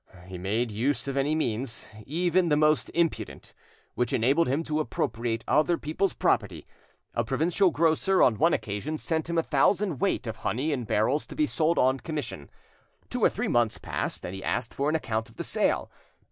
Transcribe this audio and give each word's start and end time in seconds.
He 0.25 0.39
made 0.39 0.71
use 0.71 1.07
of 1.07 1.15
any 1.15 1.35
means, 1.35 1.91
even 2.07 2.49
the 2.49 2.57
most 2.57 2.89
impudent, 2.95 3.53
which 3.93 4.13
enabled 4.13 4.47
him 4.47 4.63
to 4.63 4.79
appropriate 4.79 5.43
other 5.47 5.77
people's 5.77 6.13
property. 6.13 6.65
A 7.13 7.23
provincial 7.23 7.69
grocer 7.69 8.23
on 8.23 8.39
one 8.39 8.51
occasion 8.51 8.97
sent 8.97 9.29
him 9.29 9.37
a 9.37 9.43
thousand 9.43 9.99
weight 10.01 10.25
of 10.25 10.37
honey 10.37 10.71
in 10.71 10.85
barrels 10.85 11.27
to 11.27 11.35
be 11.35 11.45
sold 11.45 11.77
on 11.77 11.99
commission. 11.99 12.49
Two 13.11 13.23
or 13.23 13.29
three 13.29 13.47
months 13.47 13.77
passed, 13.77 14.25
and 14.25 14.33
he 14.33 14.43
asked 14.43 14.73
for 14.73 14.89
an 14.89 14.95
account 14.95 15.29
of 15.29 15.35
the 15.35 15.43
sale. 15.43 15.91